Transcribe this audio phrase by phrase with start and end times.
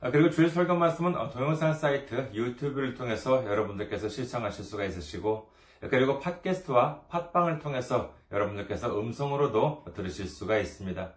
[0.00, 5.50] 그리고 주일 설교 말씀은 동영상 사이트 유튜브를 통해서 여러분들께서 시청하실 수가 있으시고,
[5.90, 11.14] 그리고 팟캐스트와 팟빵을 통해서 여러분들께서 음성으로도 들으실 수가 있습니다.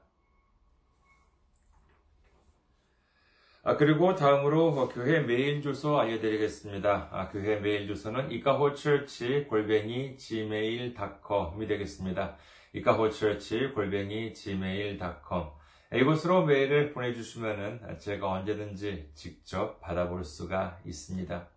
[3.63, 7.09] 아, 그리고 다음으로 교회 메일 주소 알려드리겠습니다.
[7.11, 12.37] 아, 교회 메일 주소는 이카호처치 골뱅이 gmail.com이 되겠습니다.
[12.73, 15.60] 이카호처치 골뱅이 gmail.com
[15.93, 21.49] 이곳으로 메일을 보내주시면 제가 언제든지 직접 받아볼 수가 있습니다.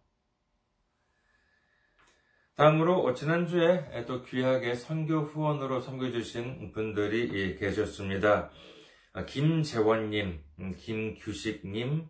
[2.56, 8.50] 다음으로 지난주에 또 귀하게 선교 후원으로 섬겨주신 분들이 계셨습니다.
[9.26, 10.40] 김재원님,
[10.78, 12.08] 김규식님,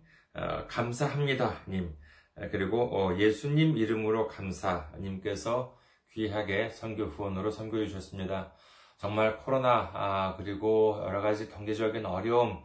[0.68, 1.94] 감사합니다님,
[2.50, 5.78] 그리고 예수님 이름으로 감사님께서
[6.12, 8.54] 귀하게 선교 후원으로 섬겨 주셨습니다.
[8.96, 12.62] 정말 코로나 그리고 여러 가지 경제적인 어려움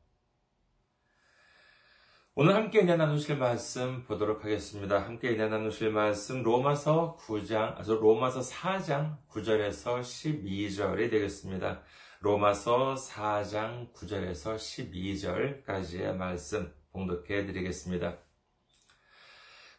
[2.33, 5.03] 오늘 함께 은혜 나누실 말씀 보도록 하겠습니다.
[5.03, 11.81] 함께 은혜 나누실 말씀 로마서 9장, 아, 로마서 4장 9절에서 12절이 되겠습니다.
[12.21, 18.17] 로마서 4장 9절에서 12절까지의 말씀 봉독해 드리겠습니다.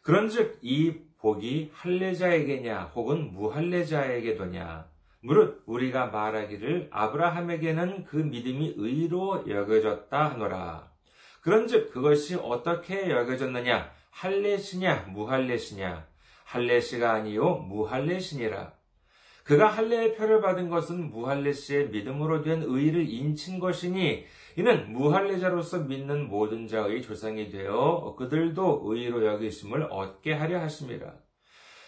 [0.03, 10.92] 그런즉 이 복이 할례자에게냐 혹은 무할례자에게도냐 무릇 우리가 말하기를 아브라함에게는 그 믿음이 의로 여겨졌다 하노라.
[11.43, 13.91] 그런즉 그것이 어떻게 여겨졌느냐?
[14.11, 16.07] 할례시냐 무할례시냐?
[16.45, 18.71] 할례시가 아니요 무할례시니라.
[19.43, 26.65] 그가 할례의 표를 받은 것은 무할례시의 믿음으로 된 의를 인친 것이니 이는 무할례자로서 믿는 모든
[26.65, 31.13] 자의 조상이 되어 그들도 의로 여기심을 얻게 하려 하심이라.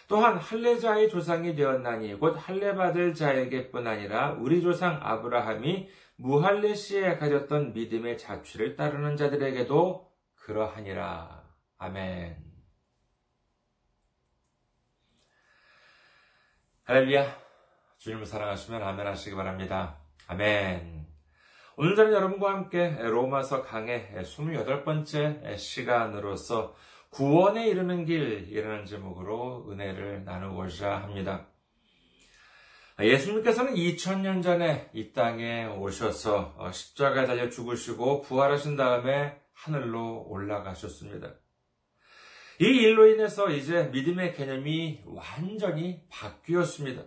[0.08, 7.74] 또한 할례자의 조상이 되었나니 곧 할례 받을 자에게뿐 아니라 우리 조상 아브라함이 무할례 시에 가졌던
[7.74, 11.44] 믿음의 자취를 따르는 자들에게도 그러하니라.
[11.78, 12.36] 아멘.
[16.84, 17.36] 할렐루야.
[17.98, 19.98] 주님을 사랑하시면 아멘 하시기 바랍니다.
[20.28, 21.06] 아멘.
[21.76, 26.74] 오늘 저는 여러분과 함께 로마서 강의 28번째 시간으로서
[27.10, 31.46] 구원에 이르는 길이라는 제목으로 은혜를 나누고자 합니다.
[32.98, 41.34] 예수님께서는 2000년 전에 이 땅에 오셔서 십자가에 달려 죽으시고 부활하신 다음에 하늘로 올라가셨습니다.
[42.58, 47.02] 이 일로 인해서 이제 믿음의 개념이 완전히 바뀌었습니다.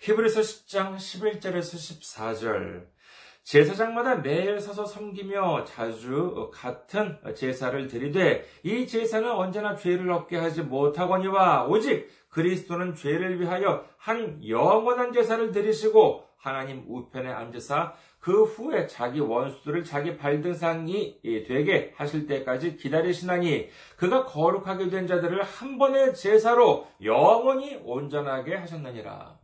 [0.00, 2.94] 히브리서 10장 11절에서 14절
[3.42, 11.66] 제사장마다 매일 서서 섬기며 자주 같은 제사를 드리되 이 제사는 언제나 죄를 없게 하지 못하거니와
[11.66, 19.84] 오직 그리스도는 죄를 위하여 한 영원한 제사를 드리시고 하나님 우편에 앉으사 그 후에 자기 원수들을
[19.84, 28.56] 자기 발등상이 되게 하실 때까지 기다리시나니 그가 거룩하게 된 자들을 한 번의 제사로 영원히 온전하게
[28.56, 29.38] 하셨느니라.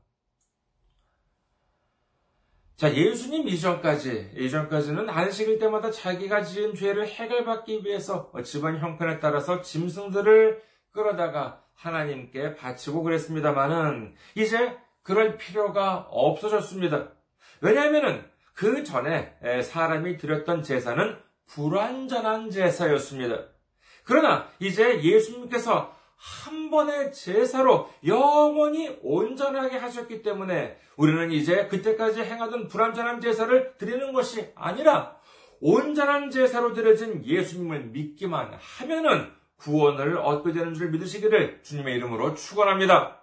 [2.77, 10.63] 자, 예수님 이전까지, 이전까지는 안식일 때마다 자기가 지은 죄를 해결받기 위해서 집안 형편에 따라서 짐승들을
[10.91, 17.13] 끌어다가 하나님께 바치고 그랬습니다만은, 이제 그럴 필요가 없어졌습니다.
[17.61, 18.25] 왜냐하면은
[18.55, 21.17] 그 전에 사람이 드렸던 제사는
[21.47, 23.47] 불완전한 제사였습니다.
[24.05, 33.23] 그러나 이제 예수님께서 한 번의 제사로 영원히 온전하게 하셨기 때문에 우리는 이제 그때까지 행하던 불완전한
[33.23, 35.17] 제사를 드리는 것이 아니라
[35.63, 43.21] 온전한 제사로 드려진 예수님을 믿기만 하면은 구원을 얻게 되는 줄 믿으시기를 주님의 이름으로 축원합니다.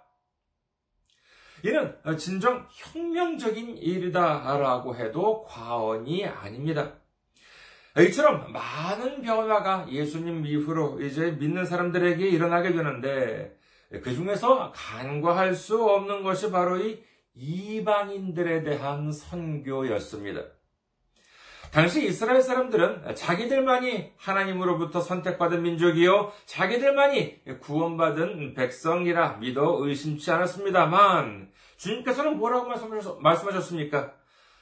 [1.64, 6.92] 이는 진정 혁명적인 일이다라고 해도 과언이 아닙니다.
[7.98, 13.58] 이처럼 많은 변화가 예수님 이후로 이제 믿는 사람들에게 일어나게 되는데
[13.90, 17.02] 그 중에서 간과할 수 없는 것이 바로 이
[17.34, 20.57] 이방인들에 대한 선교였습니다.
[21.72, 32.68] 당시 이스라엘 사람들은 자기들만이 하나님으로부터 선택받은 민족이요, 자기들만이 구원받은 백성이라 믿어 의심치 않았습니다만, 주님께서는 뭐라고
[33.20, 34.14] 말씀하셨습니까?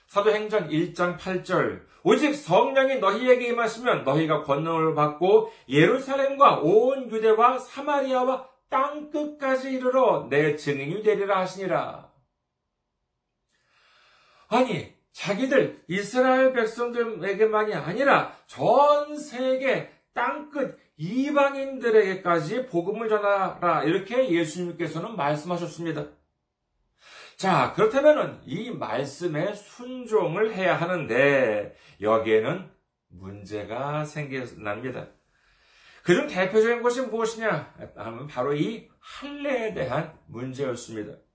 [0.09, 9.11] 사도행전 1장 8절 오직 성령이 너희에게 임하시면 너희가 권능을 받고 예루살렘과 온 유대와 사마리아와 땅
[9.11, 12.13] 끝까지 이르러 내 증인이 되리라 하시니라.
[14.49, 26.07] 아니 자기들 이스라엘 백성들에게만이 아니라 전 세계 땅끝 이방인들에게까지 복음을 전하라 이렇게 예수님께서는 말씀하셨습니다.
[27.37, 32.71] 자, 그렇다면 이 말씀에 순종을 해야 하는데 여기에는
[33.09, 35.09] 문제가 생겨납니다.
[36.03, 41.26] 그중 대표적인 것이 무엇이냐 하면 바로 이 할례에 대한 문제였습니다.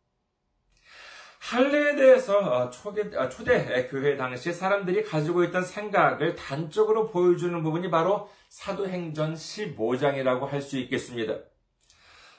[1.42, 7.90] 할례에 대해서 어, 초대, 어, 초대 교회 당시 사람들이 가지고 있던 생각을 단적으로 보여주는 부분이
[7.90, 11.40] 바로 사도행전 15장이라고 할 수 있겠습니다.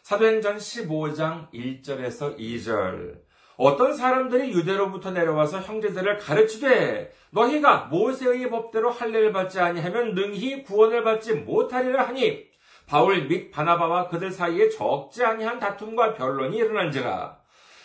[0.02, 3.20] 사도행전 15장 1절에서 2절.
[3.56, 11.34] 어떤 사람들이 유대로부터 내려와서 형제들을 가르치되 너희가 모세의 법대로 할례를 받지 아니하면 능히 구원을 받지
[11.34, 12.44] 못하리라 하니
[12.87, 17.41] 바울 및 바나바와 그들 사이에 적지 아니한 다툼과 변론이 일어난지라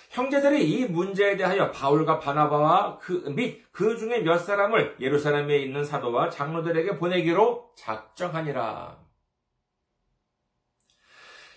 [0.10, 6.30] 형제들이 이 문제에 대하여 바울과 바나바와 그 및 그 중에 몇 사람을 예루살렘에 있는 사도와
[6.30, 8.98] 장로들에게 보내기로 작정하니라.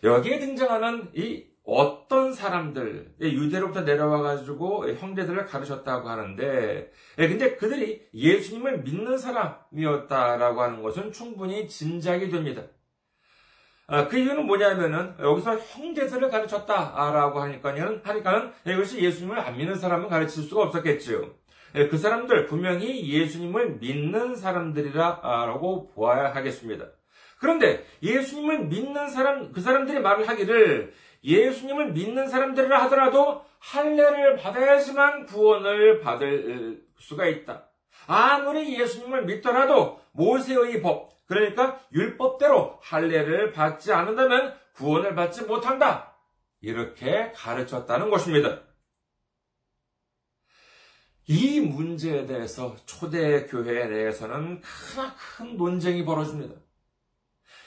[0.02, 9.19] 여기에 등장하는 이 어떤 사람들, 유대로부터 내려와가지고 형제들을 가르쳤다고 하는데, 예, 근데 그들이 예수님을 믿는
[9.19, 12.62] 사람이었다라고 하는 것은 충분히 짐작이 됩니다.
[13.93, 20.45] 아, 그 이유는 뭐냐면은, 여기서 형제들을 가르쳤다라고 하니까는, 하니까는 이것이 예수님을 안 믿는 사람은 가르칠
[20.45, 21.29] 수가 없었겠지요.
[21.75, 26.87] 예, 그 사람들 분명히 예수님을 믿는 사람들이라고 보아야 하겠습니다.
[27.41, 30.93] 그런데 예수님을 믿는 사람, 그 사람들이 말을 하기를
[31.25, 37.67] 예수님을 믿는 사람들이라 하더라도 할례를 받아야지만 구원을 받을 수가 있다.
[38.07, 46.17] 아무리 예수님을 믿더라도 모세의 법, 그러니까 율법대로 할례를 받지 않는다면 구원을 받지 못한다.
[46.61, 48.62] 이렇게 가르쳤다는 것입니다.
[51.29, 56.56] 이 문제에 대해서 초대 교회 내에서는 크나큰 논쟁이 벌어집니다.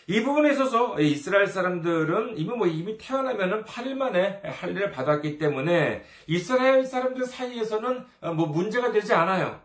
[0.07, 6.85] 이 부분에 있어서 이스라엘 사람들은 이미 뭐 이미 태어나면은 8일 만에 할례를 받았기 때문에 이스라엘
[6.85, 8.05] 사람들 사이에서는
[8.35, 9.62] 뭐 문제가 되지 않아요.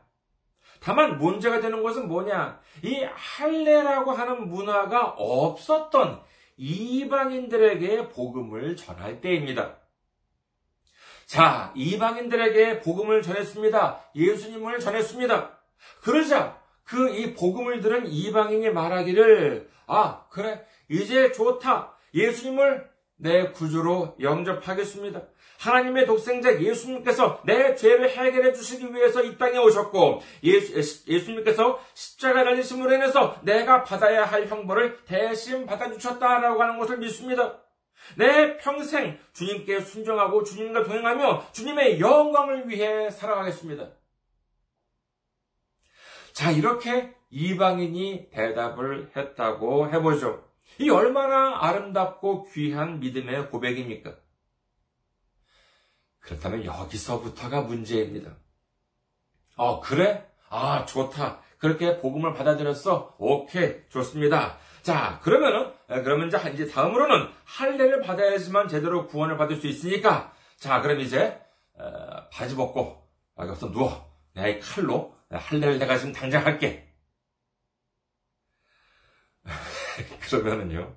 [0.80, 2.60] 다만 문제가 되는 것은 뭐냐?
[2.82, 6.20] 이 할례라고 하는 문화가 없었던
[6.56, 9.76] 이방인들에게 복음을 전할 때입니다.
[11.26, 14.00] 자, 이방인들에게 복음을 전했습니다.
[14.14, 15.58] 예수님을 전했습니다.
[16.02, 20.64] 그러자 그 이 복음을 들은 이방인이 말하기를 아, 그래.
[20.88, 21.94] 이제 좋다.
[22.14, 25.22] 예수님을 내 구주로 영접하겠습니다.
[25.58, 32.44] 하나님의 독생자 예수님께서 내 죄를 해결해 주시기 위해서 이 땅에 오셨고 예수, 예수 님께서 십자가
[32.44, 37.60] 달리심으로 인해서 내가 받아야 할 형벌을 대신 받아주셨다라고 하는 것을 믿습니다.
[38.16, 43.90] 내 평생 주님께 순종하고 주님과 동행하며 주님의 영광을 위해 살아가겠습니다.
[46.32, 50.44] 자, 이렇게 이방인이 대답을 했다고 해보죠.
[50.78, 54.14] 이 얼마나 아름답고 귀한 믿음의 고백입니까?
[56.20, 58.36] 그렇다면 여기서부터가 문제입니다.
[59.56, 60.26] 어, 그래?
[60.50, 61.40] 아, 좋다.
[61.58, 63.16] 그렇게 복음을 받아들였어?
[63.18, 64.58] 오케이, 좋습니다.
[64.82, 71.40] 자, 그러면은, 그러면 이제 다음으로는 할례를 받아야지만 제대로 구원을 받을 수 있으니까, 자, 그럼 이제,
[72.32, 73.08] 바지 벗고,
[73.38, 74.08] 여기서 누워.
[74.34, 76.88] 내가 이 칼로 할례를 내가 지금 당장 할게.
[80.28, 80.96] 그러면은요,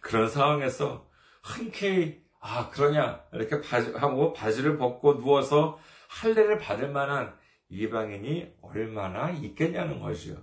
[0.00, 1.08] 그런 상황에서
[1.42, 5.78] 흔쾌히, 아, 그러냐, 이렇게 바지, 하고 바지를 벗고 누워서
[6.08, 7.34] 할례를 받을 만한
[7.68, 10.36] 이방인이 얼마나 있겠냐는 것이요.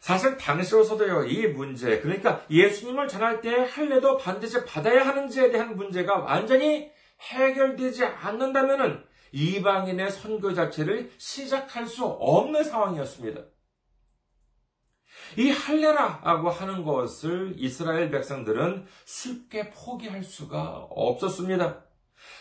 [0.00, 6.90] 사실 당시로서도요, 이 문제, 그러니까 예수님을 전할 때 할례도 반드시 받아야 하는지에 대한 문제가 완전히
[7.20, 13.42] 해결되지 않는다면은 이방인의 선교 자체를 시작할 수 없는 상황이었습니다.
[15.36, 21.84] 이 할례라고 하는 것을 이스라엘 백성들은 쉽게 포기할 수가 없었습니다.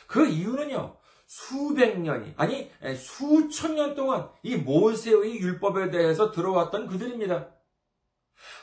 [0.08, 7.50] 그 이유는요, 수백 년이, 아니, 수천 년 동안 이 모세의 율법에 대해서 들어왔던 그들입니다.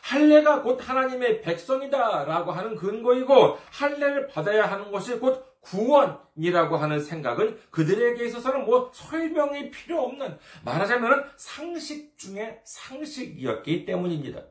[0.02, 8.24] 할례가 곧 하나님의 백성이다라고 하는 근거이고 할례를 받아야 하는 것이 곧 구원이라고 하는 생각은 그들에게
[8.24, 14.42] 있어서는 뭐 설명이 필요 없는 말하자면 상식 중에 상식이었기 때문입니다.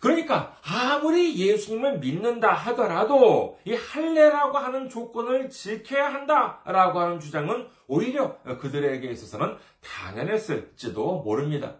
[0.00, 9.08] 그러니까 아무리 예수님을 믿는다 하더라도 이 할례라고 하는 조건을 지켜야 한다라고 하는 주장은 오히려 그들에게
[9.08, 11.78] 있어서는 당연했을지도 모릅니다.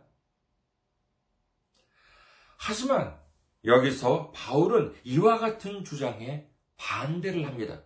[2.58, 3.16] 하지만
[3.64, 7.82] 여기서 바울은 이와 같은 주장에 반대를 합니다.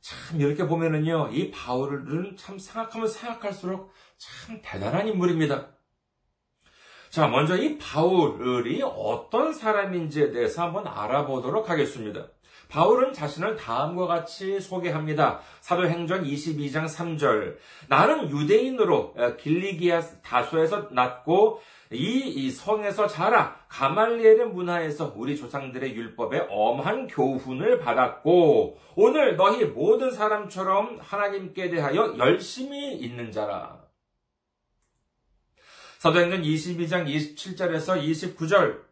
[0.00, 5.68] 참 이렇게 보면은요, 이 바울은 참 생각하면 생각할수록 참 대단한 인물입니다.
[7.10, 12.28] 자, 먼저 이 바울이 어떤 사람인지에 대해서 한번 알아보도록 하겠습니다.
[12.68, 15.40] 바울은 자신을 다음과 같이 소개합니다.
[15.60, 17.56] 사도행전 22장 3절.
[17.88, 21.60] 나는 유대인으로 길리기아 다소에서 났고
[21.90, 30.10] 이, 이 성에서 자라 가말리엘의 문화에서 우리 조상들의 율법에 엄한 교훈을 받았고 오늘 너희 모든
[30.10, 33.80] 사람처럼 하나님께 대하여 열심히 있는 자라.
[35.98, 38.82] 사도행전 22장 27절에서 29절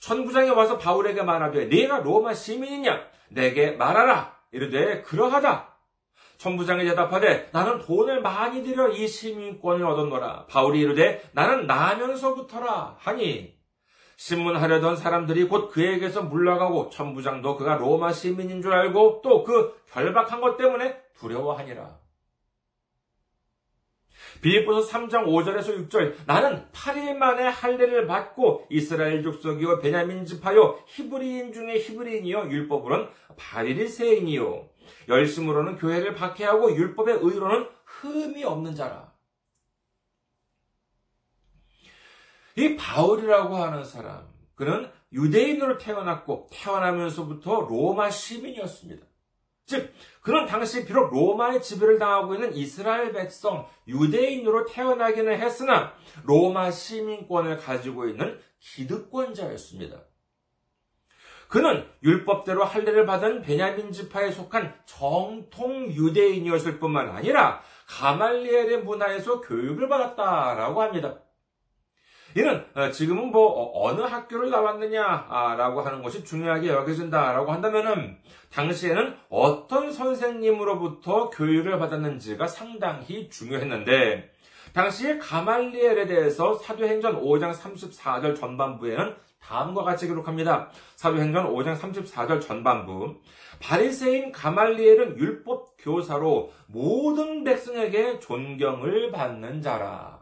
[0.00, 5.76] 천부장이 와서 바울에게 말하되 네가 로마 시민이냐 내게 말하라 이르되 그러하다
[6.38, 10.46] 천부장이 대답하되 나는 돈을 많이 들여 이 시민권을 얻었노라.
[10.46, 13.58] 바울이 이르되 나는 나면서부터라 하니
[14.16, 20.56] 신문하려던 사람들이 곧 그에게서 물러가고 천부장도 그가 로마 시민인 줄 알고 또 그 결박한 것
[20.56, 22.07] 때문에 두려워하니라.
[24.40, 31.78] 빌립보서 3장 5절에서 6절 나는 8일 만에 할례를 받고 이스라엘 족속이요 베냐민 집하여 히브리인 중에
[31.78, 34.68] 히브리인이요 율법으로는 바리리 세인이요
[35.08, 39.12] 열심으로는 교회를 박해하고 율법의 의로는 흠이 없는 자라.
[42.56, 49.06] 이 바울이라고 하는 사람, 그는 유대인으로 태어났고 태어나면서부터 로마 시민이었습니다.
[49.68, 55.92] 즉, 그는 당시 비록 로마의 지배를 당하고 있는 이스라엘 백성, 유대인으로 태어나기는 했으나
[56.24, 60.00] 로마 시민권을 가지고 있는 기득권자였습니다.
[61.48, 70.82] 그는 율법대로 할례를 받은 베냐민 지파에 속한 정통 유대인이었을 뿐만 아니라 가말리엘의 문화에서 교육을 받았다라고
[70.82, 71.18] 합니다.
[72.36, 78.18] 이는 어, 지금은 뭐 어, 어느 학교를 나왔느냐라고 하는 것이 중요하게 여겨진다라고 한다면은
[78.52, 84.30] 당시에는 어떤 선생님으로부터 교육을 받았는지가 상당히 중요했는데
[84.72, 90.68] 당시에 가말리엘에 대해서 사도행전 5장 34절 전반부에는 다음과 같이 기록합니다.
[90.96, 93.16] 사도행전 5장 34절 전반부.
[93.60, 100.17] 바리새인 가말리엘은 율법 교사로 모든 백성에게 존경을 받는 자라.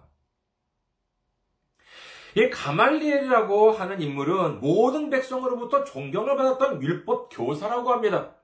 [2.36, 8.34] 이 가말리엘이라고 하는 인물은 모든 백성으로부터 존경을 받았던 율법 교사라고 합니다.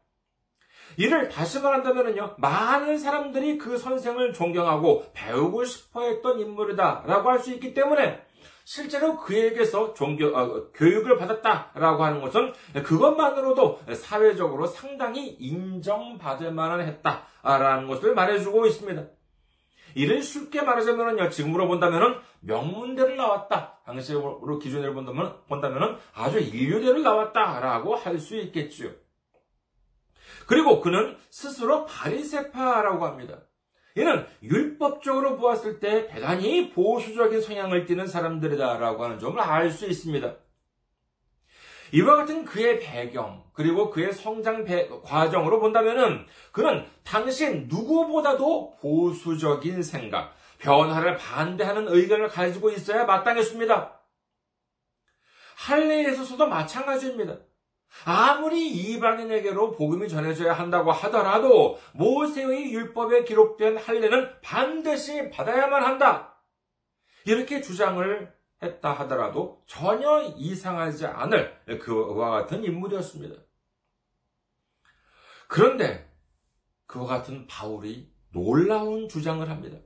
[0.96, 7.74] 이를 다시 말한다면요, 많은 사람들이 그 선생을 존경하고 배우고 싶어 했던 인물이다라고 할 수 있기
[7.74, 8.22] 때문에
[8.64, 18.14] 실제로 그에게서 종교, 어, 교육을 받았다라고 하는 것은 그것만으로도 사회적으로 상당히 인정받을 만한 했다라는 것을
[18.14, 19.02] 말해주고 있습니다.
[19.94, 23.80] 이를 쉽게 말하자면요, 지금으로 본다면은 명문대를 나왔다.
[23.84, 28.90] 당시로 기준으로 본다면, 본다면은 아주 인류대를 나왔다라고 할 수 있겠지요.
[30.46, 33.40] 그리고 그는 스스로 바리세파라고 합니다.
[33.94, 40.34] 이는 율법적으로 보았을 때 대단히 보수적인 성향을 띠는 사람들이다라고 하는 점을 알 수 있습니다.
[41.92, 50.34] 이와 같은 그의 배경, 그리고 그의 성장 배, 과정으로 본다면은 그는 당시 누구보다도 보수적인 생각,
[50.58, 54.00] 변화를 반대하는 의견을 가지고 있어야 마땅했습니다.
[55.56, 57.36] 할례에 있어서도 마찬가지입니다.
[58.06, 66.36] 아무리 이방인에게로 복음이 전해져야 한다고 하더라도 모세의 율법에 기록된 할례는 반드시 받아야만 한다.
[67.26, 73.34] 이렇게 주장을 했다 하더라도 전혀 이상하지 않을 그와 같은 인물이었습니다.
[75.48, 76.10] 그런데
[76.86, 79.78] 그와 같은 바울이 놀라운 주장을 합니다.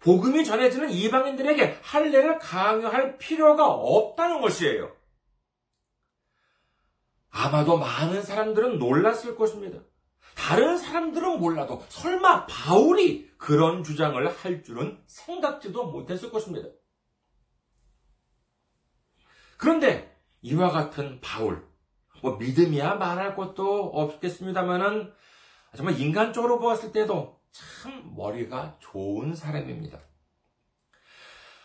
[0.00, 4.94] 복음이 전해지는 이방인들에게 할례를 강요할 필요가 없다는 것이에요.
[7.30, 9.80] 아마도 많은 사람들은 놀랐을 것입니다.
[10.34, 16.68] 다른 사람들은 몰라도 설마 바울이 그런 주장을 할 줄은 생각지도 못했을 것입니다.
[19.56, 21.66] 그런데 이와 같은 바울,
[22.22, 25.12] 뭐 믿음이야 말할 것도 없겠습니다만은
[25.76, 29.98] 정말 인간적으로 보았을 때도 참 머리가 좋은 사람입니다.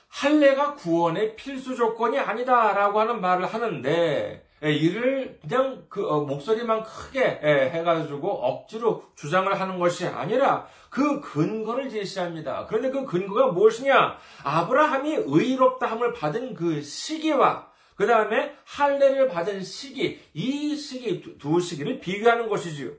[0.09, 7.39] 할례가 구원의 필수 조건이 아니다라고 하는 말을 하는데 예, 이를 그냥 그 어, 목소리만 크게
[7.43, 12.67] 예, 해가지고 억지로 주장을 하는 것이 아니라 그 근거를 제시합니다.
[12.67, 14.17] 그런데 그 근거가 무엇이냐?
[14.43, 17.70] 아브라함이 의롭다함을 받은 그 시기와
[18.01, 22.93] 그 다음에 할례를 받은 시기, 이 시기 두 시기를 비교하는 것이지요.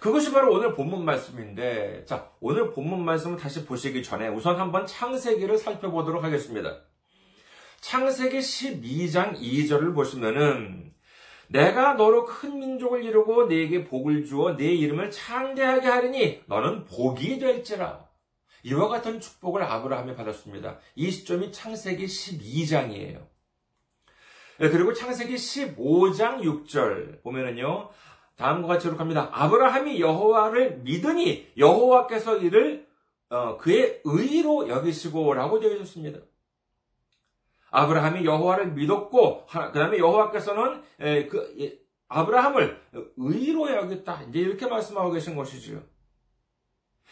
[0.00, 5.58] 그것이 바로 오늘 본문 말씀인데, 자, 오늘 본문 말씀을 다시 보시기 전에 우선 한번 창세기를
[5.58, 6.80] 살펴보도록 하겠습니다.
[7.82, 10.94] 창세기 12장 2절을 보시면은
[11.48, 18.08] 내가 너로 큰 민족을 이루고 네게 복을 주어 네 이름을 창대하게 하리니 너는 복이 될지라.
[18.62, 20.78] 이와 같은 축복을 아브라함이 받았습니다.
[20.94, 23.37] 이 시점이 창세기 12장이에요.
[24.58, 27.90] 그리고 창세기 15장 6절 보면은요.
[28.36, 29.30] 다음과 같이 기록합니다.
[29.32, 32.86] 아브라함이 여호와를 믿으니 여호와께서 이를
[33.30, 36.18] 어, 그의 의로 여기시고라고 되어 있습니다.
[37.70, 40.82] 아브라함이 여호와를 믿었고 그 다음에 여호와께서는
[41.28, 42.80] 그 아브라함을
[43.16, 44.22] 의로 여겼다.
[44.22, 45.82] 이제 이렇게 말씀하고 계신 것이지요.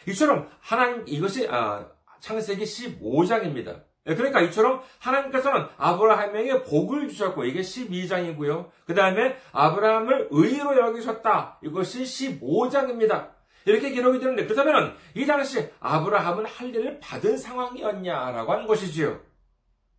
[0.07, 1.87] 이처럼 하나님 이것이 아,
[2.19, 3.83] 창세기 15장입니다.
[4.15, 8.69] 그러니까 이처럼 하나님께서는 아브라함에게 복을 주셨고 이게 12장이고요.
[8.85, 11.59] 그 다음에 아브라함을 의로 여기셨다.
[11.61, 13.29] 이것이 15장입니다.
[13.65, 19.19] 이렇게 기록이 되는데 그렇다면 이 당시 아브라함은 할 일을 받은 상황이었냐라고 하는 것이지요.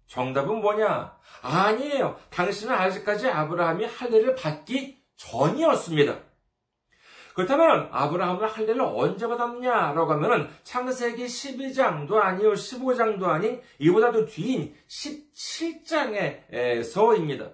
[0.06, 1.14] 정답은 뭐냐?
[1.42, 2.16] 아니에요.
[2.30, 6.27] 당신은 아직까지 아브라함이 할례를 받기 전이었습니다.
[7.38, 17.52] 그렇다면 아브라함은 할례를 언제 받았냐라고 하면은 창세기 12장도 아니요 15장도 아닌 이보다도 뒤인 17장에서입니다.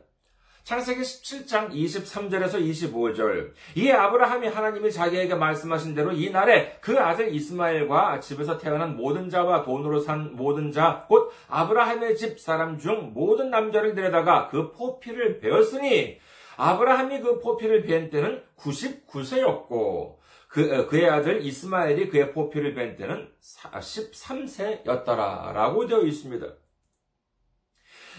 [0.63, 3.53] 창세기 17장 23절에서 25절.
[3.75, 9.65] 이 아브라함이 하나님이 자기에게 말씀하신 대로 이 날에 그 아들 이스마엘과 집에서 태어난 모든 자와
[9.65, 16.21] 돈으로 산 모든 자, 곧 아브라함의 집 사람 중 모든 남자를 데려다가 그 포피를 베었으니
[16.57, 23.33] 아브라함이 그 포피를 벤 때는 99세였고 그, 어, 그의 아들 이스마엘이 그의 포피를 벤 때는
[23.41, 25.53] 13세였더라.
[25.53, 26.47] 라고 되어 있습니다.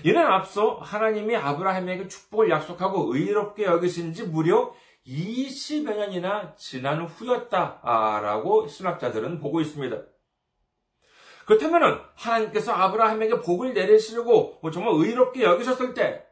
[0.03, 4.73] 이는 앞서 하나님이 아브라함에게 축복을 약속하고 의롭게 여기신 지 무려
[5.07, 9.95] 20여 년이나 지난 후였다라고 신학자들은 보고 있습니다.
[11.45, 16.25] 그렇다면 하나님께서 아브라함에게 복을 내리시려고 뭐 정말 의롭게 여기셨을 때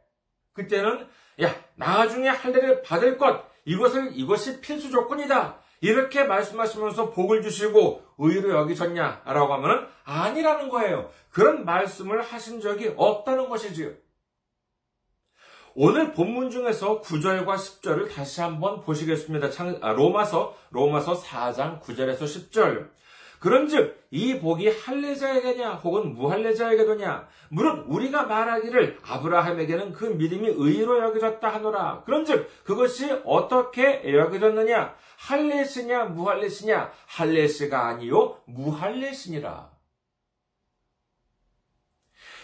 [0.54, 1.08] 그때는
[1.42, 5.58] 야 나중에 할례를 받을 것 이것을 이것이 필수 조건이다.
[5.82, 11.10] 이렇게 말씀하시면서 복을 주시고 의로 여기셨냐라고 하면 아니라는 거예요.
[11.30, 13.92] 그런 말씀을 하신 적이 없다는 것이지요.
[15.76, 19.50] 오늘 본문 중에서 9절과 10절을 다시 한번 보시겠습니다.
[19.82, 22.90] 아, 로마서, 로마서 4장 9절에서 10절.
[23.44, 27.28] 그런즉 이 복이 할례자에게냐 혹은 무할례자에게도냐?
[27.50, 32.04] 무릇 우리가 말하기를 아브라함에게는 그 믿음이 의로 여겨졌다 하노라.
[32.06, 34.96] 그런즉 그것이 어떻게 여겨졌느냐?
[35.18, 36.94] 할례시냐 무할례시냐?
[37.06, 39.74] 할례시가 아니요 무할례시니라.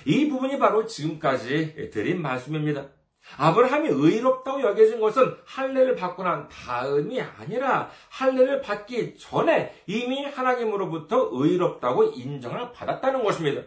[0.06, 2.90] 이 부분이 바로 지금까지 드린 말씀입니다.
[3.38, 12.06] 아브라함이 의롭다고 여겨진 것은 할례를 받고 난 다음이 아니라 할례를 받기 전에 이미 하나님으로부터 의롭다고
[12.06, 13.64] 인정을 받았다는 것입니다.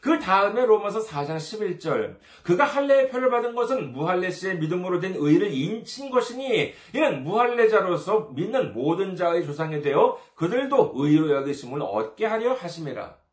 [0.00, 6.10] 그 다음에 로마서 4장 11절 그가 할례의 표를 받은 것은 무할례시의 믿음으로 된 의를 인친
[6.10, 13.25] 것이니 이는 무할례자로서 믿는 모든 자의 조상이 되어 그들도 의로 여기심을 얻게 하려 하심이라.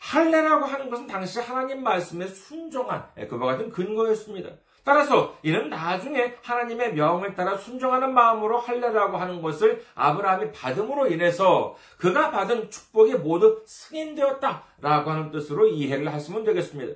[0.00, 4.50] 할례라고 하는 것은 당시 하나님 말씀에 순종한 예, 그와 같은 근거였습니다.
[4.82, 12.30] 따라서 이는 나중에 하나님의 명을 따라 순종하는 마음으로 할례라고 하는 것을 아브라함이 받음으로 인해서 그가
[12.30, 16.94] 받은 축복이 모두 승인되었다라고 하는 뜻으로 이해를 하시면 되겠습니다.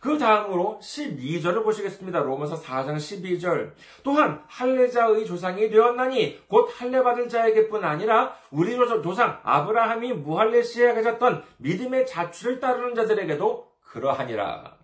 [0.00, 2.20] 그 다음으로 12절을 보시겠습니다.
[2.20, 3.72] 로마서 4장 12절.
[4.02, 11.44] 또한 할례자의 조상이 되었나니 곧 할례 받을 자에게뿐 아니라 우리 조상 아브라함이 무할례 시에 가졌던
[11.58, 14.79] 믿음의 자취를 따르는 자들에게도 그러하니라.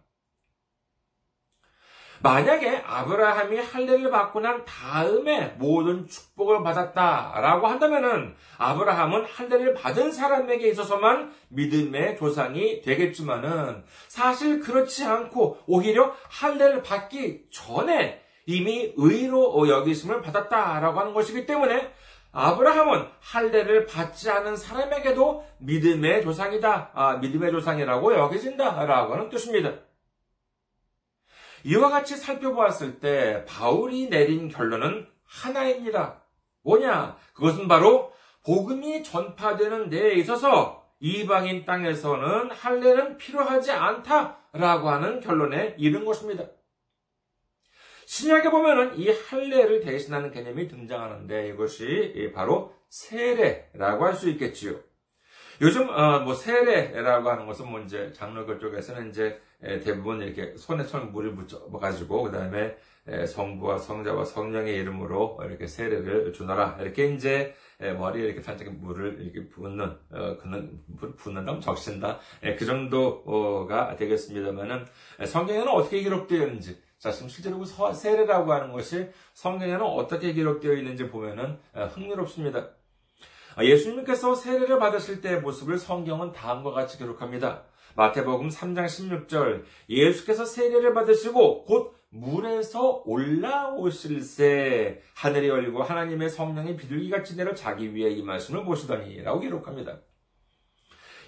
[2.27, 11.33] 만약에 아브라함이 할례를 받고 난 다음에 모든 축복을 받았다라고 한다면은 아브라함은 할례를 받은 사람에게 있어서만
[11.51, 21.15] 믿음의 조상이 되겠지만은 사실 그렇지 않고 오히려 할례를 받기 전에 이미 의로 여기심을 받았다라고 하는
[21.15, 21.93] 것이기 때문에
[22.33, 29.86] 아브라함은 할례를 받지 않은 사람에게도 믿음의 조상이다, 아, 믿음의 조상이라고 여겨진다라고 하는 뜻입니다.
[31.67, 36.23] 이와 같이 살펴보았을 때 바울이 내린 결론은 하나입니다.
[36.63, 37.17] 뭐냐?
[37.35, 38.13] 그것은 바로
[38.45, 46.45] 복음이 전파되는 데에 있어서 이방인 땅에서는 할례는 필요하지 않다라고 하는 결론에 이른 것입니다.
[48.07, 54.79] 신약에 보면은 이 할례를 대신하는 개념이 등장하는데 이것이 바로 세례라고 할 수 있겠지요.
[55.61, 61.13] 요즘 어, 뭐 세례라고 하는 것은 뭐 이제 장로교 쪽에서는 이제 대부분 이렇게 손에 손
[61.13, 62.77] 물을 묻혀 가지고 그 다음에
[63.27, 66.77] 성부와 성자와 성령의 이름으로 이렇게 세례를 주너라.
[66.81, 70.83] 이렇게 이제 머리에 이렇게 살짝 물을 이렇게 붓는 어, 그는
[71.17, 72.19] 붓는다 적신다.
[72.59, 74.85] 그 정도가 되겠습니다만은
[75.25, 76.79] 성경에는 어떻게 기록되어 있는지.
[76.99, 77.65] 자, 지금 실제로 그
[77.95, 82.71] 세례라고 하는 것이 성경에는 어떻게 기록되어 있는지 보면은 흥미롭습니다.
[83.57, 87.63] 아, 예수님께서 세례를 받으실 때의 모습을 성경은 다음과 같이 기록합니다.
[87.95, 97.55] 마태복음 3장 16절 예수께서 세례를 받으시고 곧 물에서 올라오실새 하늘이 열리고 하나님의 성령이 비둘기같이 내려
[97.55, 100.01] 자기 위에 임하심을 보시더니 라고 기록합니다.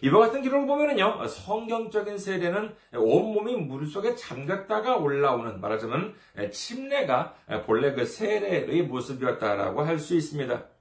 [0.03, 6.14] 이와 같은 기록을 보면은요, 성경적인 세례는 온몸이 물 속에 잠겼다가 올라오는, 말하자면
[6.53, 10.78] 침례가 본래 그 세례의 모습이었다라고 할 수 있습니다.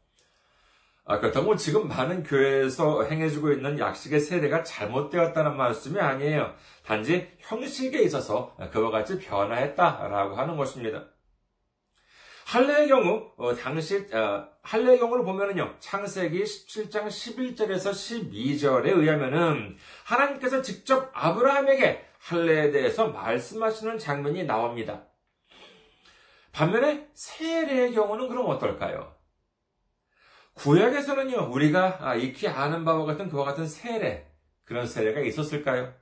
[1.10, 6.54] 아, 그렇다고 지금 많은 교회에서 행해지고 있는 약식의 세례가 잘못되었다는 말씀이 아니에요.
[6.84, 11.06] 단지 형식에 있어서 그와 같이 변화했다라고 하는 것입니다.
[12.46, 21.10] 할례의 경우 어, 당시 어, 할례의 경우를 보면은요 창세기 17장 11절에서 12절에 의하면은 하나님께서 직접
[21.14, 25.06] 아브라함에게 할례에 대해서 말씀하시는 장면이 나옵니다.
[26.52, 29.17] 반면에 세례의 경우는 그럼 어떨까요?
[30.58, 34.28] 구약에서는요, 우리가 아, 익히 아는 바와 같은 그와 같은 세례,
[34.64, 35.94] 그런 세례가 있었을까요?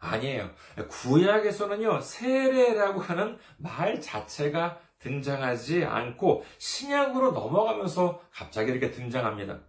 [0.00, 0.50] 아니에요.
[0.88, 9.60] 구약에서는요, 세례라고 하는 말 자체가 등장하지 않고 신약으로 넘어가면서 갑자기 이렇게 등장합니다.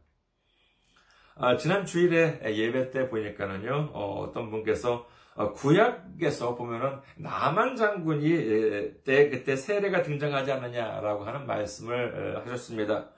[1.35, 9.29] 아, 지난 주일에 예배 때 보니까는요, 어, 떤 분께서 어, 구약에서 보면은 나만 장군이 때
[9.29, 13.09] 그때 세례가 등장하지 않느냐라고 하는 말씀을 어, 하셨습니다.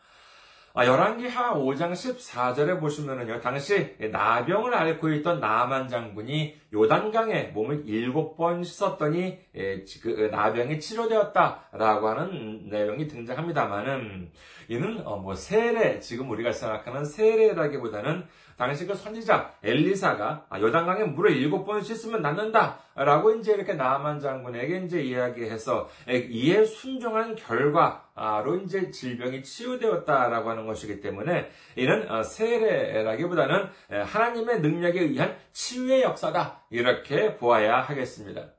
[0.74, 8.64] 아, 열왕기하 5장 14절에 보시면은요, 당시 나병을 앓고 있던 나만 장군이 요단강에 몸을 일곱 번
[8.64, 14.32] 씻었더니 예, 그 나병이 치료되었다라고 하는 내용이 등장합니다만은
[14.68, 21.36] 이는 어, 뭐 세례 지금 우리가 생각하는 세례라기보다는 당시 그 선지자 엘리사가 아, 요단강에 물을
[21.36, 28.90] 일곱 번 씻으면 낫는다 라고 이제 이렇게 나만 장군에게 이제 이야기해서 이에 순종한 결과로 이제
[28.90, 33.70] 질병이 치유되었다라고 하는 것이기 때문에 이는 어, 세례라기보다는
[34.06, 38.57] 하나님의 능력에 의한 치유의 역사다 이렇게 보아야 하겠습니다.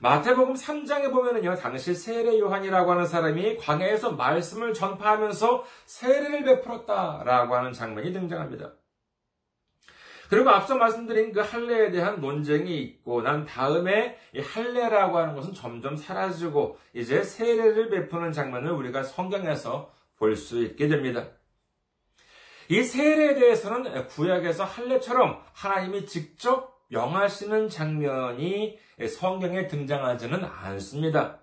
[0.00, 8.12] 마태복음 3장에 보면은요, 당시 세례 요한이라고 하는 사람이 광야에서 말씀을 전파하면서 세례를 베풀었다라고 하는 장면이
[8.12, 8.72] 등장합니다.
[10.30, 15.96] 그리고 앞서 말씀드린 그 할례에 대한 논쟁이 있고 난 다음에 이 할례라고 하는 것은 점점
[15.96, 21.26] 사라지고 이제 세례를 베푸는 장면을 우리가 성경에서 볼 수 있게 됩니다.
[22.68, 31.40] 이 세례에 대해서는 구약에서 할례처럼 하나님이 직접 명하시는 장면이 성경에 등장하지는 않습니다.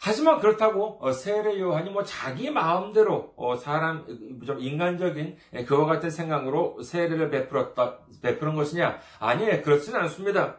[0.00, 4.04] 하지만 그렇다고 어, 세례 요한이 뭐 자기 마음대로 어, 사람
[4.44, 8.98] 좀 인간적인 그와 같은 생각으로 세례를 베풀었다 베푸는 것이냐?
[9.18, 9.62] 아니에요.
[9.62, 10.58] 그렇지는 않습니다.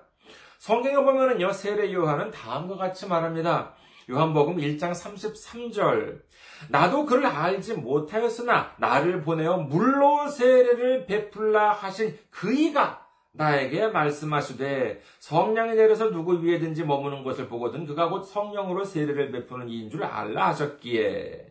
[0.58, 3.76] 성경에 보면은요 세례 요한은 다음과 같이 말합니다.
[4.10, 6.22] 요한복음 1장 33절.
[6.70, 13.05] 나도 그를 알지 못하였으나 나를 보내어 물로 세례를 베풀라 하신 그이가
[13.38, 19.90] 나에게 말씀하시되 성령이 내려서 누구 위에든지 머무는 것을 보거든 그가 곧 성령으로 세례를 베푸는 이인
[19.90, 21.46] 줄 알라 하셨기에.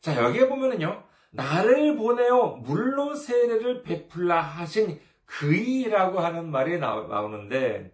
[0.00, 7.92] 자 여기에 보면은요 나를 보내어 물로 세례를 베풀라 하신 그이라고 하는 말이 나오는데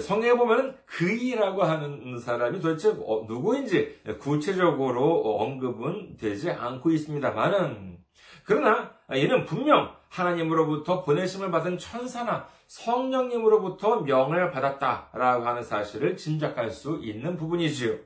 [0.00, 7.98] 성경에 보면 그이라고 하는 사람이 도대체 어, 누구인지 구체적으로 언급은 되지 않고 있습니다만은
[8.44, 17.36] 그러나 이는 분명 하나님으로부터 보내심을 받은 천사나 성령님으로부터 명을 받았다라고 하는 사실을 짐작할 수 있는
[17.36, 17.96] 부분이지요.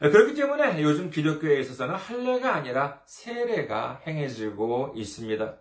[0.00, 5.56] 그렇기 때문에 요즘 기독교에 있어서는 할례가 아니라 세례가 행해지고 있습니다.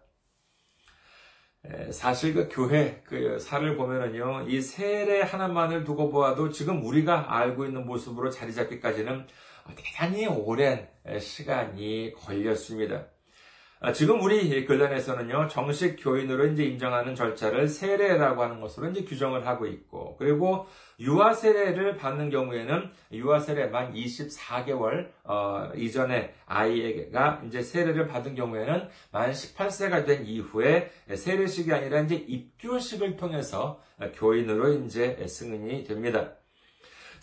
[1.91, 7.85] 사실 그 교회 그 사를 보면은요 이 세례 하나만을 두고 보아도 지금 우리가 알고 있는
[7.85, 9.27] 모습으로 자리 잡기까지는
[9.75, 13.12] 대단히 오랜 시간이 걸렸습니다.
[13.85, 19.65] 아, 지금 우리 근란에서는요, 정식 교인으로 이제 인정하는 절차를 세례라고 하는 것으로 이제 규정을 하고
[19.65, 20.67] 있고, 그리고
[21.01, 28.87] 유아 세례를 받는 경우에는 유아 세례 만 24개월 어, 이전에 아이가 이제 세례를 받은 경우에는
[29.11, 33.81] 만 18세가 된 이후에 세례식이 아니라 이제 입교식을 통해서
[34.15, 36.37] 교인으로 이제 승인이 됩니다.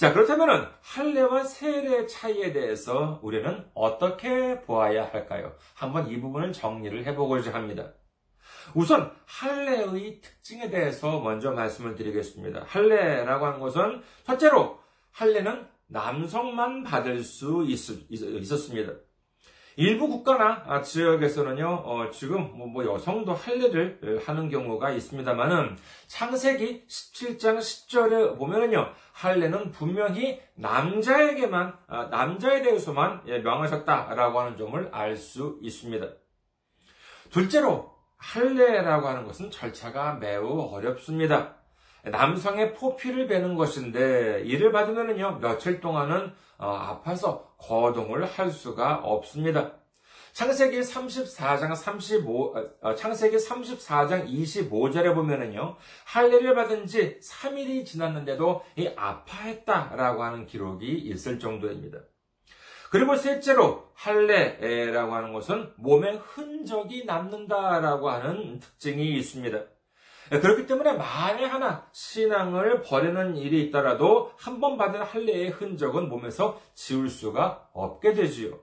[0.01, 5.55] 자, 그렇다면 할례와 세례의 차이에 대해서 우리는 어떻게 보아야 할까요?
[5.75, 7.93] 한번 이 부분을 정리를 해보고자 합니다.
[8.75, 12.65] 우선 할례의 특징에 대해서 먼저 말씀을 드리겠습니다.
[12.67, 14.79] 할례라고 하는 것은 첫째로
[15.11, 17.75] 할례는 남성만 받을 수 있,
[18.53, 18.95] 었습니다
[19.81, 27.57] 일부 국가나 아, 지역에서는요, 어, 지금 뭐, 뭐, 여성도 할례를 하는 경우가 있습니다만은 창세기 17장
[27.57, 36.07] 10절에 보면은요, 할례는 분명히 남자에게만 아, 남자에 대해서만 예, 명하셨다라고 하는 점을 알 수 있습니다.
[37.31, 41.57] 둘째로 할례라고 하는 것은 절차가 매우 어렵습니다.
[42.05, 49.73] 남성의 포피를 베는 것인데 이를 받으면요 며칠 동안은 어, 아파서 거동을 할 수가 없습니다.
[50.33, 60.23] 창세기 34장 35 어, 창세기 34장 25절에 보면은요 할례를 받은 지 3일이 지났는데도 이 아파했다라고
[60.23, 61.99] 하는 기록이 있을 정도입니다.
[62.91, 69.61] 그리고 셋째로 할례라고 하는 것은 몸에 흔적이 남는다라고 하는 특징이 있습니다.
[70.39, 77.09] 그렇기 때문에 만에 하나 신앙을 버리는 일이 있더라도 한 번 받은 할례의 흔적은 몸에서 지울
[77.11, 78.61] 수가 없게 되지요.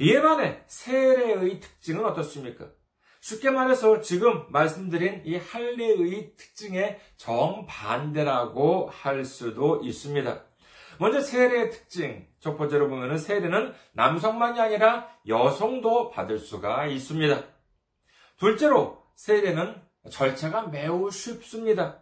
[0.00, 2.68] 이에 반해 세례의 특징은 어떻습니까?
[3.20, 10.44] 쉽게 말해서 지금 말씀드린 이 할례의 특징의 정반대라고 할 수도 있습니다.
[10.98, 12.26] 먼저 세례의 특징.
[12.40, 17.42] 첫 번째로 보면 세례는 남성만이 아니라 여성도 받을 수가 있습니다.
[18.38, 22.00] 둘째로 세례는 절차가 매우 쉽습니다.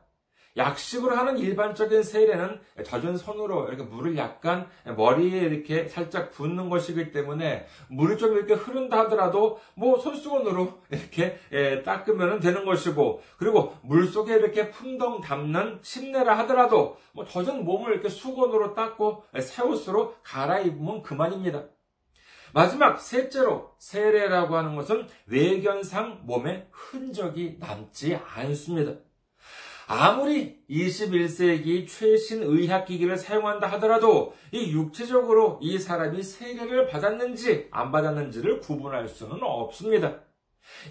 [0.56, 7.66] 약식으로 하는 일반적인 세례는 젖은 손으로 이렇게 물을 약간 머리에 이렇게 살짝 붓는 것이기 때문에
[7.88, 14.34] 물이 좀 이렇게 흐른다 하더라도 뭐 손수건으로 이렇게 예, 닦으면 되는 것이고 그리고 물 속에
[14.34, 21.64] 이렇게 풍덩 담는 침내라 하더라도 뭐 젖은 몸을 이렇게 수건으로 닦고 새 옷으로 갈아입으면 그만입니다.
[22.54, 28.94] 마지막 셋째로 세례라고 하는 것은 외견상 몸에 흔적이 남지 않습니다.
[29.90, 39.08] 아무리 21세기 최신 의학기기를 사용한다 하더라도 이 육체적으로 이 사람이 세례를 받았는지 안 받았는지를 구분할
[39.08, 40.20] 수는 없습니다.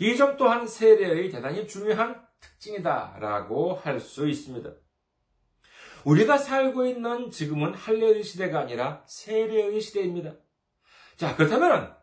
[0.01, 4.71] 이 점 또한 세례의 대단히 중요한 특징이다라고 할 수 있습니다.
[6.05, 10.33] 우리가 살고 있는 지금은 할례의 시대가 아니라 세례의 시대입니다.
[11.17, 11.95] 자, 그렇다면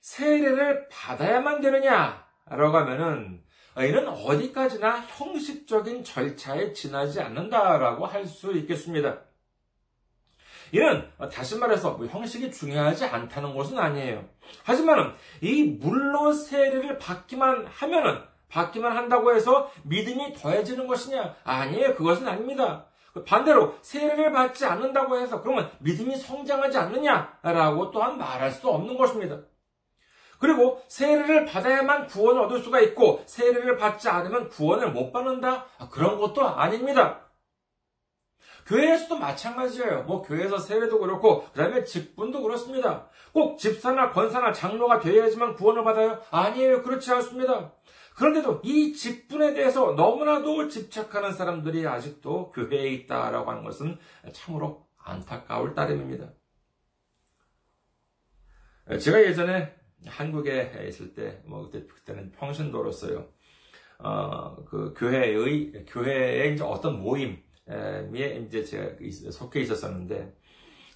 [0.00, 3.42] 세례를 받아야만 되느냐 라고 하면은
[3.78, 9.20] 이는 어디까지나 형식적인 절차에 지나지 않는다라고 할 수 있겠습니다.
[10.72, 14.28] 이는 다시 말해서 뭐 형식이 중요하지 않다는 것은 아니에요.
[14.64, 21.36] 하지만 이 물로 세례를 받기만 하면은 받기만 한다고 해서 믿음이 더해지는 것이냐?
[21.44, 21.94] 아니에요.
[21.94, 22.87] 그것은 아닙니다.
[23.24, 29.38] 반대로 세례를 받지 않는다고 해서 그러면 믿음이 성장하지 않느냐라고 또한 말할 수 없는 것입니다.
[30.38, 35.66] 그리고 세례를 받아야만 구원을 얻을 수가 있고 세례를 받지 않으면 구원을 못 받는다?
[35.78, 37.28] 아, 그런 것도 아닙니다.
[38.66, 40.02] 교회에서도 마찬가지예요.
[40.02, 43.08] 뭐 교회에서 세례도 그렇고 그다음에 직분도 그렇습니다.
[43.32, 46.20] 꼭 집사나 권사나 장로가 되어야지만 구원을 받아요?
[46.30, 46.82] 아니에요.
[46.82, 47.72] 그렇지 않습니다.
[48.18, 53.96] 그런데도 이 직분에 대해서 너무나도 집착하는 사람들이 아직도 교회에 있다라고 하는 것은
[54.32, 56.32] 참으로 안타까울 따름입니다.
[59.00, 59.72] 제가 예전에
[60.04, 63.28] 한국에 있을 때, 뭐, 그때, 그때는 평신도로서요.
[64.00, 67.40] 어, 그, 교회의, 교회의 이제 어떤 모임에
[68.46, 68.96] 이제 제가
[69.30, 70.36] 속해 있었었는데,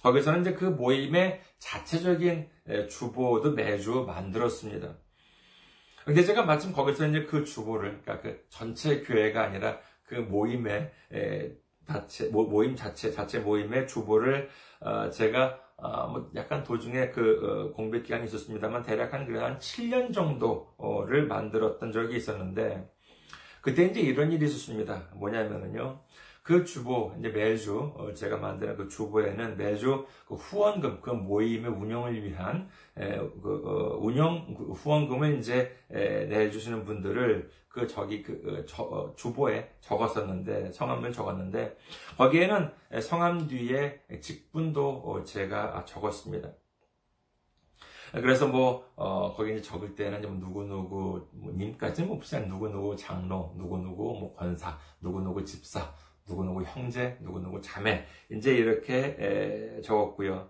[0.01, 2.49] 거기서는 이제 그 모임의 자체적인
[2.89, 4.97] 주보도 매주 만들었습니다.
[6.05, 10.91] 근데 제가 마침 거기서 이제 그 주보를, 그러니까 그 전체 교회가 아니라 그 모임의
[11.87, 17.73] 자체, 모 임 자체, 자체 모임의 주보를 어, 제가 어, 뭐 약간 도중에 그 어,
[17.73, 22.89] 공백 기간이 있었습니다만 대략 한, 한 7년 정도를 만들었던 적이 있었는데
[23.61, 25.09] 그때 이제 이런 일이 있었습니다.
[25.15, 26.01] 뭐냐면은요.
[26.43, 32.21] 그 주보, 이제 매주, 어, 제가 만드는 그 주보에는 매주 그 후원금, 그 모임의 운영을
[32.21, 39.73] 위한, 그, 어, 운영, 그 후원금을 이제 내주시는 분들을 그 저기 그 저, 어, 주보에
[39.79, 41.77] 적었었는데 성함을 적었는데
[42.17, 42.69] 거기에는
[43.01, 46.51] 성함 뒤에 직분도 제가 적었습니다.
[48.11, 53.55] 그래서 뭐, 어, 거기 이제 적을 때는 뭐 누구누구, 뭐 님까지는 뭐, 비싼 누구누구 장로,
[53.57, 55.91] 누구누구 뭐 권사, 누구누구 집사,
[56.27, 60.49] 누구누구 형제, 누구누구 자매, 이제 이렇게 에, 적었고요.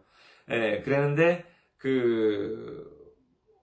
[0.50, 1.46] 에, 그랬는데,
[1.78, 2.90] 그,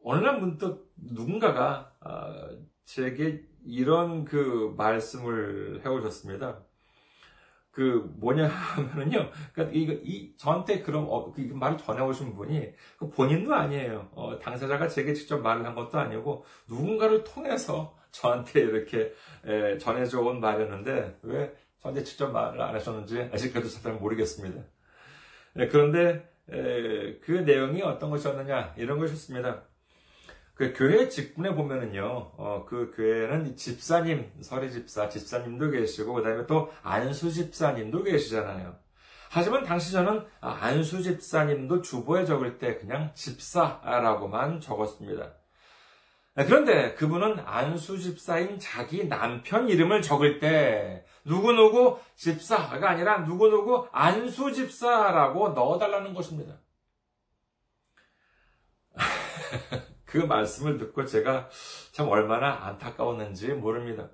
[0.03, 2.49] 어느 날 문득 누군가가, 어,
[2.85, 6.65] 제게 이런 그 말씀을 해오셨습니다.
[7.71, 13.55] 그 뭐냐 하면은요, 그러니까 이거 이 저한테 그런 어, 그 말을 전해오신 분이 그 본인도
[13.55, 14.11] 아니에요.
[14.13, 19.13] 어, 당사자가 제게 직접 말을 한 것도 아니고 누군가를 통해서 저한테 이렇게
[19.45, 24.63] 에, 전해져 온 말이었는데 왜 저한테 직접 말을 안 하셨는지 아직까지 잘 모르겠습니다.
[25.57, 29.63] 에, 그런데 에, 그 내용이 어떤 것이었느냐 이런 것이었습니다.
[30.61, 36.71] 그 교회 직분에 보면은요, 어, 그 교회는 집사님, 서리 집사, 집사님도 계시고, 그 다음에 또
[36.83, 38.77] 안수 집사님도 계시잖아요.
[39.31, 45.33] 하지만 당시 저는 안수 집사님도 주보에 적을 때 그냥 집사라고만 적었습니다.
[46.35, 55.51] 그런데 그분은 안수 집사인 자기 남편 이름을 적을 때 누구누구 집사가 아니라 누구누구 안수 집사라고
[55.51, 56.55] 넣어달라는 것입니다.
[60.05, 61.49] 그 말씀을 듣고 제가
[61.93, 64.09] 참 얼마나 안타까웠는지 모릅니다.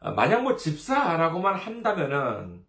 [0.00, 2.64] 아, 만약 뭐 집사라고만 한다면은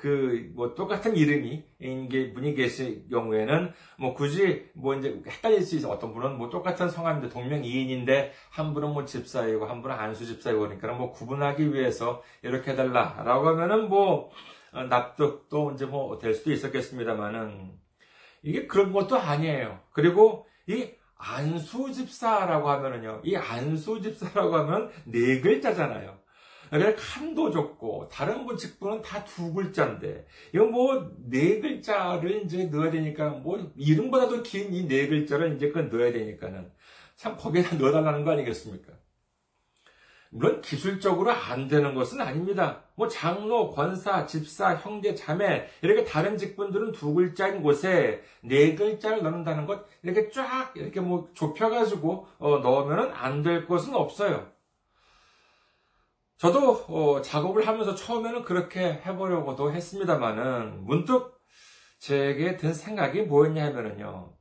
[0.00, 5.90] 그 뭐 똑같은 이름이 인 분이 계실 경우에는 뭐 굳이 뭐 이제 헷갈릴 수 있어
[5.90, 10.92] 어떤 분은 뭐 똑같은 성함인데 동명이인인데 한 분은 뭐 집사이고 한 분은 안수 집사이고 그러니까
[10.94, 14.30] 뭐 구분하기 위해서 이렇게 해달라라고 하면은 뭐
[14.72, 17.72] 어, 납득도 이제 뭐 될 수도 있었겠습니다만은
[18.42, 19.80] 이게 그런 것도 아니에요.
[19.92, 26.19] 그리고 이 안수 집사라고 하면은요, 이 안수 집사라고 하면 네 글자잖아요.
[26.70, 32.90] 그래 칸도 줬고 다른 분 직분은 다 두 글자인데 이거 뭐 네 글자를 이제 넣어야
[32.90, 36.70] 되니까 뭐 이름보다도 긴 이 네 글자를 이제 그 넣어야 되니까는
[37.16, 38.92] 참 거기에다 넣어달라는 거 아니겠습니까?
[40.32, 42.84] 물론 기술적으로 안 되는 것은 아닙니다.
[42.94, 49.66] 뭐 장로, 권사, 집사, 형제, 자매 이렇게 다른 직분들은 두 글자인 곳에 네 글자를 넣는다는
[49.66, 54.46] 것 이렇게 쫙 이렇게 뭐 좁혀가지고 어, 넣으면 안 될 것은 없어요.
[56.40, 61.38] 저도 어, 작업을 하면서 처음에는 그렇게 해보려고도 했습니다만은 문득
[61.98, 64.34] 제게 든 생각이 뭐였냐 하면은요.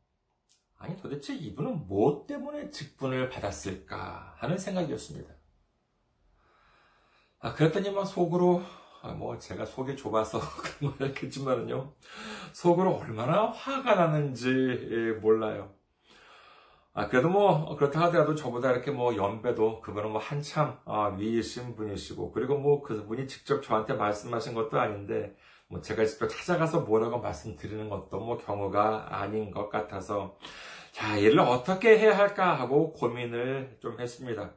[0.77, 5.29] 아니 도대체 이분은 무엇 때문에 직분을 받았을까 하는 생각이었습니다.
[7.39, 8.61] 아, 그랬더니 막 속으로,
[9.01, 10.39] 아, 뭐, 제가 속이 좁아서
[10.79, 11.95] 그런 거였겠지만은요,
[12.53, 15.78] 속으로 얼마나 화가 나는지 예, 몰라요.
[16.99, 22.33] 아, 그래도 뭐, 그렇다 하더라도 저보다 이렇게 뭐, 연배도 그분은 뭐 한참, 아, 위이신 분이시고,
[22.33, 25.33] 그리고 뭐, 그분이 직접 저한테 말씀하신 것도 아닌데,
[25.69, 30.37] 뭐, 제가 직접 찾아가서 뭐라고 말씀드리는 것도 뭐, 경우가 아닌 것 같아서,
[30.91, 34.51] 자, 이를 어떻게 해야 할까 하고 고민을 좀 했습니다.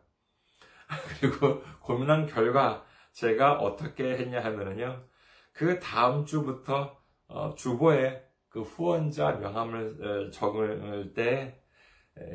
[1.21, 5.05] 그리고 고민한 결과 제가 어떻게 했냐 하면은요.
[5.53, 11.62] 그 다음 주부터 어, 주보에 그 후원자 명함을 어, 적을 때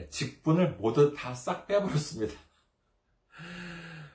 [0.10, 2.34] 직분을 모두 다 싹 빼버렸습니다.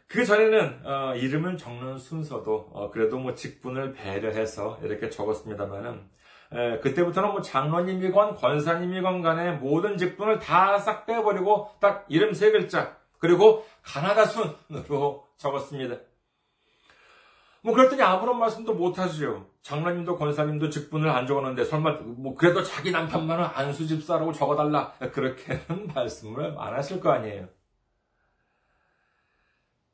[0.08, 6.10] 그 전에는 어, 이름을 적는 순서도 어, 그래도 뭐 직분을 배려 해서 이렇게 적었습니다만은
[6.82, 13.66] 그때부터는 뭐 장로님이건 권사님이건 간에 모든 직분을 다 싹 빼버리고 딱 이름 세 글자 그리고
[13.82, 15.96] 가나다 순으로 적었습니다.
[17.62, 19.46] 뭐 그랬더니 아무런 말씀도 못 하시죠.
[19.62, 26.56] 장로님도 권사님도 직분을 안 적었는데 설마 뭐 그래도 자기 남편만은 안수 집사라고 적어달라 그렇게는 말씀을
[26.58, 27.48] 안 하실 거 아니에요.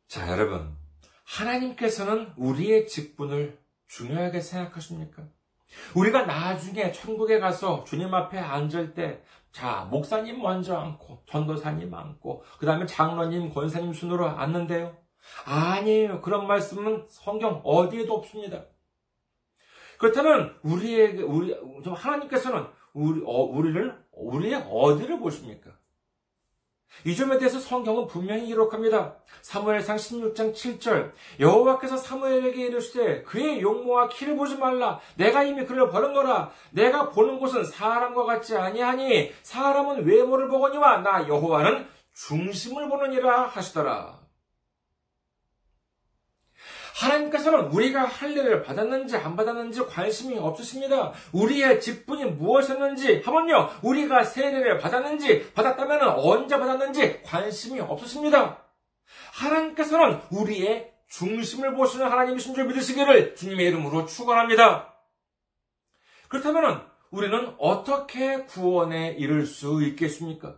[0.07, 0.75] 자 여러분
[1.25, 5.25] 하나님께서는 우리의 직분을 중요하게 생각하십니까?
[5.95, 9.23] 우리가 나중에 천국에 가서 주님 앞에 앉을 때,
[9.53, 14.97] 자, 목사님 먼저 앉고, 전도사님 앉고, 그 다음에 장로님, 권사님 순으로 앉는데요.
[15.45, 16.23] 아니에요.
[16.23, 18.65] 그런 말씀은 성경 어디에도 없습니다.
[19.99, 25.73] 그렇다면, 우리에게, 우리, 하나님께서는 우리, 어, 우리를, 우리의 어디를 보십니까?
[27.05, 29.17] 이 점에 대해서 성경은 분명히 기록합니다.
[29.43, 36.51] 사무엘상 16장 7절 여호와께서 사무엘에게 이르시되 그의 용모와 키를 보지 말라 내가 이미 그를 버렸노라
[36.73, 44.19] 내가 보는 곳은 사람과 같지 아니하니 사람은 외모를 보거니와 나 여호와는 중심을 보느니라 하시더라.
[46.99, 51.13] 하나님께서는 우리가 할례를 받았는지 안 받았는지 관심이 없으십니다.
[51.33, 58.65] 우리의 직분이 무엇이었는지 하면요, 우리가 세례를 받았는지 받았다면 언제 받았는지 관심이 없으십니다.
[59.35, 64.95] 하나님께서는 우리의 중심을 보시는 하나님이신 줄 믿으시기를 주님의 이름으로 축원합니다.
[66.29, 70.57] 그렇다면 우리는 어떻게 구원에 이를 수 있겠습니까?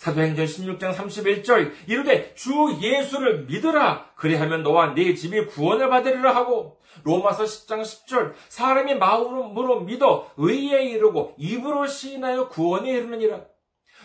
[0.00, 7.44] 사도행전 16장 31절 이르되 주 예수를 믿으라 그리하면 너와 네 집이 구원을 받으리라 하고 로마서
[7.44, 13.42] 10장 10절 사람이 마음으로 믿어 의에 이르고 입으로 시인하여 구원에 이르느니라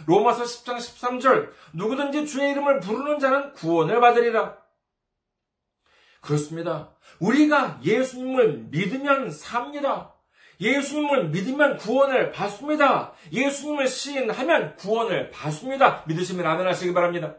[0.06, 4.58] 로마서 10장 13절 누구든지 주의 이름을 부르는 자는 구원을 받으리라
[6.20, 6.92] 그렇습니다.
[7.20, 10.15] 우리가 예수님을 믿으면 삽니다.
[10.60, 13.14] 예수님을 믿으면 구원을 받습니다.
[13.32, 16.04] 예수님을 시인하면 구원을 받습니다.
[16.08, 17.36] 믿으시면 아멘 하시기 바랍니다.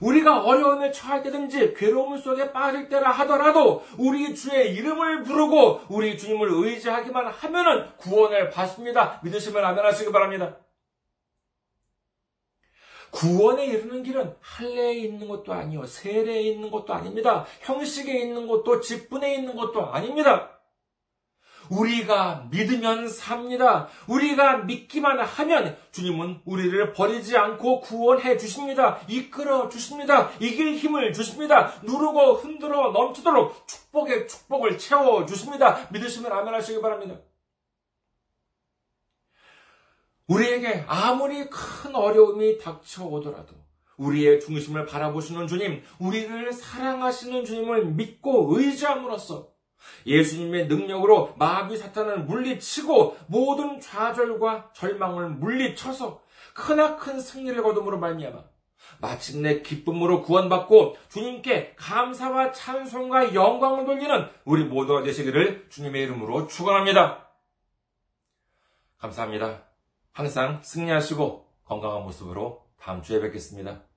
[0.00, 6.48] 우리가 어려움에 처할 때든지 괴로움 속에 빠질 때라 하더라도 우리 주의 이름을 부르고 우리 주님을
[6.50, 9.20] 의지하기만 하면은 구원을 받습니다.
[9.22, 10.56] 믿으시면 아멘 하시기 바랍니다.
[13.10, 17.44] 구원에 이르는 길은 할례에 있는 것도 아니요 세례에 있는 것도 아닙니다.
[17.60, 20.59] 형식에 있는 것도 직분에 있는 것도 아닙니다.
[21.70, 23.88] 우리가 믿으면 삽니다.
[24.06, 28.98] 우리가 믿기만 하면 주님은 우리를 버리지 않고 구원해 주십니다.
[29.08, 30.30] 이끌어 주십니다.
[30.40, 31.72] 이길 힘을 주십니다.
[31.82, 35.88] 누르고 흔들어 넘치도록 축복의 축복을 채워 주십니다.
[35.90, 37.16] 믿으시면 아멘 하시기 바랍니다.
[40.26, 43.54] 우리에게 아무리 큰 어려움이 닥쳐오더라도
[43.96, 49.49] 우리의 중심을 바라보시는 주님, 우리를 사랑하시는 주님을 믿고 의지함으로써
[50.06, 56.22] 예수님의 능력으로 마귀 사탄을 물리치고 모든 좌절과 절망을 물리쳐서
[56.54, 58.42] 크나큰 승리를 거둠으로 말미암아
[59.00, 67.28] 마침내 기쁨으로 구원받고 주님께 감사와 찬송과 영광을 돌리는 우리 모두가 되시기를 주님의 이름으로 축원합니다.
[68.98, 69.64] 감사합니다.
[70.12, 73.89] 항상 승리하시고 건강한 모습으로 다음 주에 뵙겠습니다.